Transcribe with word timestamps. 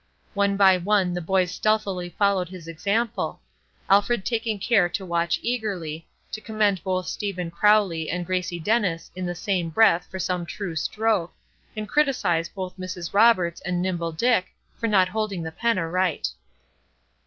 One 0.33 0.57
by 0.57 0.77
one 0.79 1.13
the 1.13 1.21
boys 1.21 1.51
stealthily 1.51 2.09
followed 2.09 2.49
his 2.49 2.67
example; 2.67 3.39
Alfred 3.87 4.25
taking 4.25 4.57
care 4.57 4.89
to 4.89 5.05
watch 5.05 5.37
eagerly, 5.43 6.07
to 6.31 6.41
commend 6.41 6.83
both 6.83 7.05
Stephen 7.05 7.51
Crowley 7.51 8.09
and 8.09 8.25
Gracie 8.25 8.59
Dennis 8.59 9.11
in 9.15 9.27
the 9.27 9.35
same 9.35 9.69
breath 9.69 10.07
for 10.09 10.17
some 10.17 10.47
true 10.47 10.75
stroke, 10.75 11.35
and 11.77 11.87
criticise 11.87 12.49
both 12.49 12.79
Mrs. 12.79 13.13
Roberts 13.13 13.61
and 13.61 13.79
Nimble 13.79 14.13
Dick 14.13 14.47
for 14.75 14.87
not 14.87 15.07
holding 15.09 15.43
the 15.43 15.51
pen 15.51 15.77
aright. 15.77 16.29